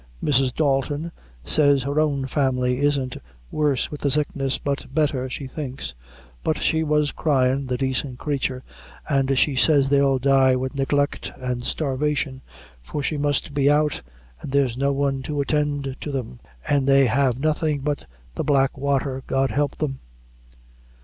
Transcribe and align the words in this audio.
Mrs. 0.23 0.55
Dalton 0.55 1.11
says 1.43 1.83
her 1.83 1.99
own 1.99 2.25
family 2.25 2.79
isn't 2.79 3.17
worse 3.51 3.91
wid 3.91 4.01
the 4.01 4.09
sickness, 4.09 4.57
but 4.57 4.91
betther, 4.91 5.29
she 5.29 5.45
thinks; 5.45 5.93
but 6.43 6.57
she 6.57 6.83
was 6.83 7.11
cryin', 7.11 7.67
the 7.67 7.77
daicent 7.77 8.17
craythur, 8.17 8.63
and 9.07 9.37
she 9.37 9.55
says 9.55 9.89
they'll 9.89 10.17
die 10.17 10.55
wid 10.55 10.73
neglect 10.73 11.31
and 11.37 11.61
starvation, 11.61 12.41
for 12.81 13.03
she 13.03 13.15
must 13.17 13.53
be 13.53 13.69
out, 13.69 14.01
and 14.41 14.51
there's 14.51 14.75
no 14.75 14.91
one 14.91 15.21
to 15.21 15.39
attend 15.39 15.95
to 16.01 16.11
them, 16.11 16.39
and 16.67 16.87
they 16.87 17.05
have 17.05 17.39
nothing 17.39 17.81
but 17.81 18.07
the 18.33 18.43
black 18.43 18.75
wather, 18.75 19.21
God 19.27 19.51
help 19.51 19.75
them!" 19.77 19.99